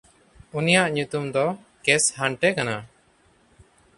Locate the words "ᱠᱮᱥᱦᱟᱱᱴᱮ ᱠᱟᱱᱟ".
1.83-2.75